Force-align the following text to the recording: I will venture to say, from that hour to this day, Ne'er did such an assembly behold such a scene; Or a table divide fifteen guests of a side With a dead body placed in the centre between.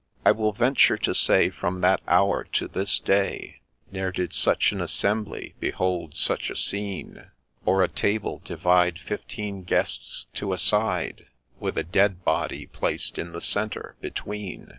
I 0.25 0.31
will 0.31 0.51
venture 0.51 0.97
to 0.97 1.13
say, 1.13 1.51
from 1.51 1.81
that 1.81 2.01
hour 2.07 2.45
to 2.53 2.67
this 2.67 2.97
day, 2.97 3.61
Ne'er 3.91 4.11
did 4.11 4.33
such 4.33 4.71
an 4.71 4.81
assembly 4.81 5.53
behold 5.59 6.15
such 6.17 6.49
a 6.49 6.55
scene; 6.55 7.27
Or 7.67 7.83
a 7.83 7.87
table 7.87 8.41
divide 8.43 8.97
fifteen 8.97 9.61
guests 9.61 10.25
of 10.41 10.49
a 10.51 10.57
side 10.57 11.27
With 11.59 11.77
a 11.77 11.83
dead 11.83 12.25
body 12.25 12.65
placed 12.65 13.19
in 13.19 13.31
the 13.31 13.41
centre 13.41 13.95
between. 14.01 14.69